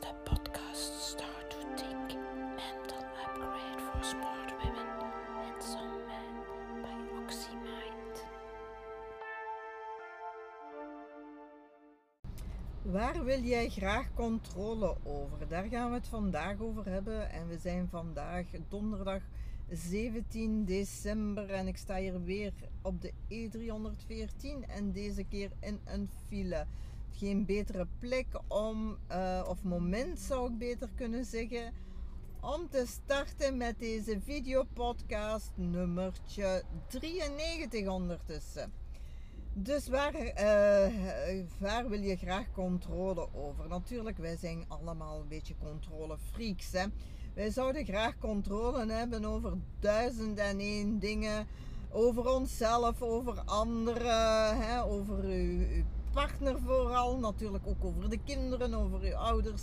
[0.00, 2.18] de podcast Start to Think
[2.56, 4.86] Mental Upgrade for Smart Women
[5.44, 8.24] and Some Men by OxyMind.
[12.82, 15.48] Waar wil jij graag controle over?
[15.48, 17.30] Daar gaan we het vandaag over hebben.
[17.30, 19.22] En we zijn vandaag donderdag
[19.70, 22.52] 17 december en ik sta hier weer
[22.82, 26.66] op de E314 en deze keer in een file.
[27.18, 31.72] Geen betere plek om, eh, of moment zou ik beter kunnen zeggen,
[32.40, 38.72] om te starten met deze videopodcast nummertje 93 ondertussen.
[39.52, 40.94] Dus waar, eh,
[41.58, 43.68] waar wil je graag controle over?
[43.68, 46.72] Natuurlijk, wij zijn allemaal een beetje controlefreaks.
[46.72, 46.84] Hè?
[47.34, 51.46] Wij zouden graag controle hebben over duizend en één dingen.
[51.90, 54.84] Over onszelf, over anderen, hè?
[54.84, 57.18] over uw, uw partner vooral.
[57.18, 59.62] Natuurlijk ook over de kinderen, over uw ouders.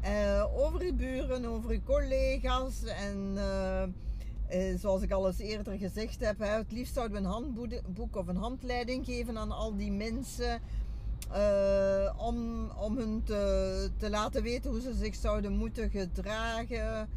[0.00, 2.84] eh, over uw buren, over uw collega's.
[2.84, 7.24] En eh, eh, zoals ik al eens eerder gezegd heb, hè, het liefst zouden we
[7.24, 10.60] een handboek of een handleiding geven aan al die mensen.
[12.18, 17.08] om, om hun te, te laten weten hoe ze zich zouden moeten gedragen.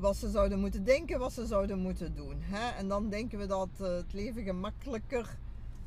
[0.00, 2.36] wat ze zouden moeten denken, wat ze zouden moeten doen.
[2.40, 2.76] Hè?
[2.78, 5.38] En dan denken we dat het leven gemakkelijker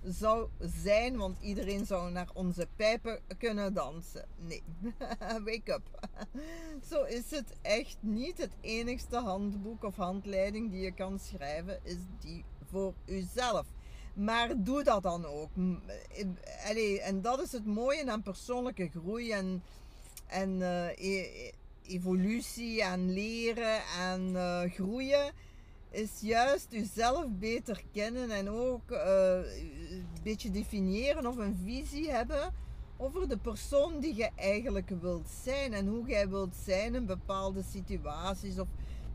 [0.08, 4.26] zou zijn, want iedereen zou naar onze pijpen kunnen dansen.
[4.38, 4.64] Nee,
[5.46, 6.10] wake up.
[6.90, 8.38] Zo is het echt niet.
[8.38, 13.66] Het enigste handboek of handleiding die je kan schrijven is die voor uzelf.
[14.14, 15.50] Maar doe dat dan ook.
[17.02, 19.64] En dat is het mooie aan persoonlijke groei en,
[20.28, 21.52] en eh, e-
[21.84, 25.32] evolutie en leren en eh, groeien
[25.98, 29.34] is juist jezelf beter kennen en ook eh,
[29.90, 32.54] een beetje definiëren of een visie hebben
[32.98, 37.64] over de persoon die je eigenlijk wilt zijn en hoe jij wilt zijn in bepaalde
[37.64, 38.68] situaties of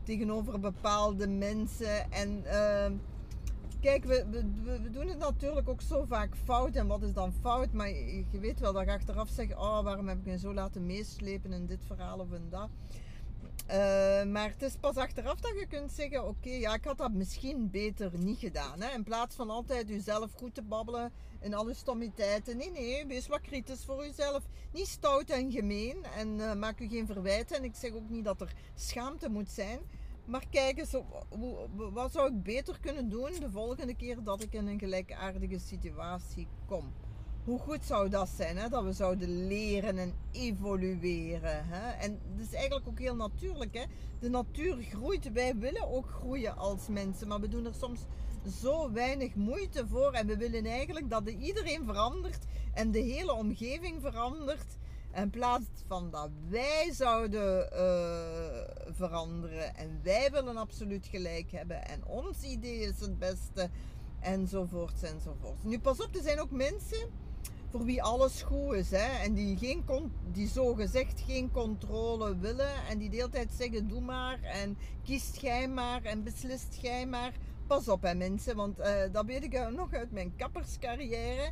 [0.03, 2.11] tegenover bepaalde mensen.
[2.11, 2.91] En eh,
[3.81, 4.25] kijk, we,
[4.63, 6.75] we, doen het natuurlijk ook zo vaak fout.
[6.75, 7.71] En wat is dan fout?
[7.71, 10.53] Maar je je weet wel dat je achteraf zegt: Oh, waarom heb ik me zo
[10.53, 12.69] laten meeslepen in dit verhaal of in dat?
[13.65, 17.11] Eh, maar het is pas achteraf dat je kunt zeggen: Oké, ja, ik had dat
[17.11, 18.81] misschien beter niet gedaan.
[18.81, 18.93] Hè?
[18.93, 22.57] In plaats van altijd jezelf goed te babbelen in alle stommiteiten.
[22.57, 24.43] Nee, nee, wees wat kritisch voor jezelf.
[24.71, 27.57] Niet stout en gemeen en eh, maak u geen verwijten.
[27.57, 29.79] En ik zeg ook niet dat er schaamte moet zijn.
[30.25, 30.95] Maar kijk eens,
[31.75, 36.47] wat zou ik beter kunnen doen de volgende keer dat ik in een gelijkaardige situatie
[36.65, 36.93] kom?
[37.43, 38.69] Hoe goed zou dat zijn, hè?
[38.69, 41.65] dat we zouden leren en evolueren.
[41.65, 41.91] Hè?
[41.91, 43.73] En dat is eigenlijk ook heel natuurlijk.
[43.73, 43.83] Hè?
[44.19, 47.99] De natuur groeit, wij willen ook groeien als mensen, maar we doen er soms
[48.61, 50.11] zo weinig moeite voor.
[50.13, 54.77] En we willen eigenlijk dat de- iedereen verandert en de hele omgeving verandert.
[55.15, 62.05] In plaats van dat wij zouden eh, veranderen en wij willen absoluut gelijk hebben en
[62.05, 63.69] ons idee is het beste
[64.19, 65.63] enzovoorts enzovoorts.
[65.63, 67.09] Nu pas op, er zijn ook mensen
[67.73, 69.85] voor wie alles goed is hè, en die, geen
[70.31, 74.77] die zo gezegd geen controle willen en die de hele tijd zeggen doe maar en
[75.03, 77.33] kiest jij maar en beslist jij maar.
[77.67, 81.51] Pas op hè mensen, want eh, dat weet ik nog uit mijn kapperscarrière.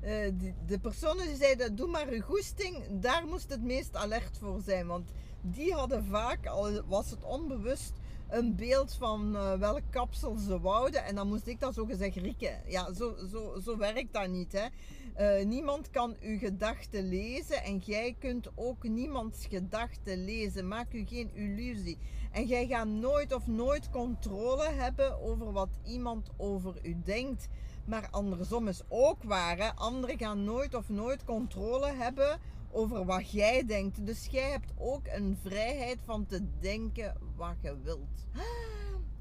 [0.00, 4.38] Eh, die- de personen die zeiden, doe maar uw goesting, daar moest het meest alert
[4.38, 4.86] voor zijn.
[4.86, 5.10] Want
[5.40, 7.92] die hadden vaak, al was het onbewust,
[8.32, 11.04] een beeld van eh, welk kapsel ze wouden.
[11.04, 12.62] En dan moest ik dat zo gezegd rikken.
[12.66, 14.52] Ja, zo, zo, zo werkt dat niet.
[14.52, 14.66] Hè.
[15.14, 20.68] Eh, niemand kan uw gedachten lezen en jij kunt ook niemands gedachten lezen.
[20.68, 21.98] Maak u geen illusie.
[22.30, 27.48] En jij gaat nooit of nooit controle hebben over wat iemand over u denkt.
[27.84, 29.56] Maar andersom is ook waar.
[29.56, 29.74] Hè?
[29.74, 32.40] Anderen gaan nooit of nooit controle hebben
[32.72, 34.06] over wat jij denkt.
[34.06, 38.26] Dus jij hebt ook een vrijheid van te denken wat je wilt.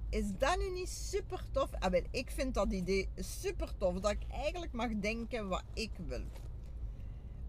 [0.09, 1.69] Is dat nu niet super tof?
[1.79, 3.99] Ah, ik vind dat idee super tof.
[3.99, 6.23] Dat ik eigenlijk mag denken wat ik wil.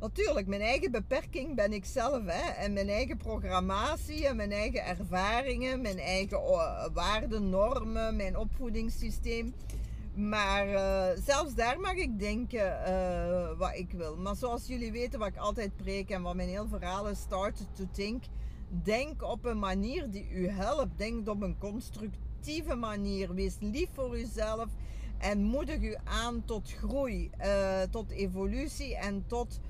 [0.00, 2.24] Natuurlijk, mijn eigen beperking ben ik zelf.
[2.26, 2.50] Hè?
[2.50, 9.54] En mijn eigen programmatie en mijn eigen ervaringen, mijn eigen eh, waarden, normen, mijn opvoedingssysteem.
[10.14, 14.17] Maar eh, zelfs daar mag ik denken eh, wat ik wil.
[14.17, 17.67] Maar zoals jullie weten, wat ik altijd preek en wat mijn heel verhaal is, start
[17.73, 18.25] to think.
[18.82, 20.99] Denk op een manier die u helpt.
[20.99, 23.35] Denk op een constructieve manier.
[23.35, 24.69] Wees lief voor uzelf
[25.19, 29.61] en moedig u aan tot groei, eh, tot evolutie en tot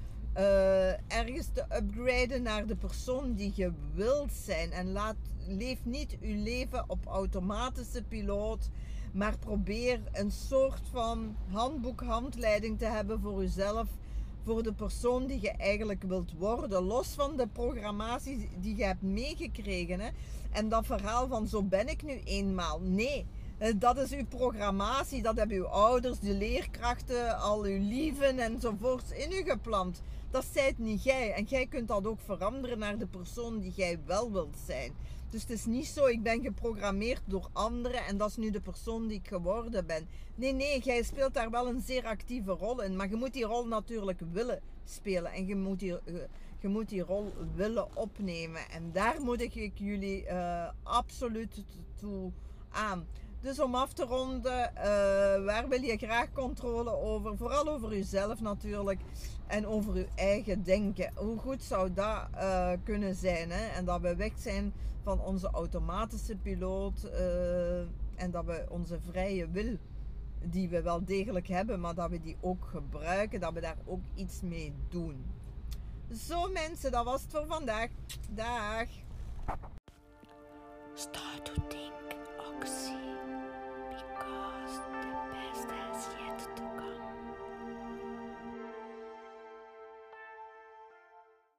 [1.09, 4.73] ergens te upgraden naar de persoon die je wilt zijn.
[4.73, 5.17] En laat,
[5.47, 8.71] leef niet uw leven op automatische piloot,
[9.13, 13.89] maar probeer een soort van handboek, handleiding te hebben voor uzelf
[14.45, 16.83] voor de persoon die je eigenlijk wilt worden.
[16.83, 20.01] Los van de programmatie die je hebt meegekregen.
[20.01, 20.09] Hè?
[20.51, 22.81] En dat verhaal van zo ben ik nu eenmaal.
[22.81, 23.27] Nee,
[23.77, 25.23] dat is uw programmatie.
[25.23, 30.03] Dat hebben uw ouders, de leerkrachten, al uw lieven enzovoorts in u geplant.
[30.31, 31.33] Dat zijt niet jij.
[31.33, 34.93] En jij kunt dat ook veranderen naar de persoon die jij wel wilt zijn.
[35.31, 38.61] Dus het is niet zo, ik ben geprogrammeerd door anderen en dat is nu de
[38.61, 40.09] persoon die ik geworden ben.
[40.35, 42.97] Nee, nee, jij speelt daar wel een zeer actieve rol in.
[42.97, 45.33] Maar je moet die rol natuurlijk willen spelen.
[45.33, 46.15] En je moet die, eh,
[46.61, 48.71] je moet die rol willen opnemen.
[48.71, 51.65] En daar moet ik jullie uh, absoluut
[51.97, 52.31] toe
[52.71, 53.07] aan.
[53.43, 54.83] Dus om af te ronden, uh,
[55.45, 57.37] waar wil je graag controle over?
[57.37, 59.01] Vooral over jezelf natuurlijk.
[59.47, 61.13] En over je eigen denken.
[61.15, 63.51] Hoe goed zou dat uh, kunnen zijn?
[63.51, 63.67] Hè?
[63.67, 64.73] En dat we weg zijn
[65.03, 67.05] van onze automatische piloot.
[67.05, 67.79] Uh,
[68.15, 69.77] en dat we onze vrije wil,
[70.43, 73.41] die we wel degelijk hebben, maar dat we die ook gebruiken.
[73.41, 75.25] Dat we daar ook iets mee doen.
[76.27, 77.89] Zo mensen, dat was het voor vandaag.
[78.31, 78.87] Dag.
[80.95, 81.92] Start to.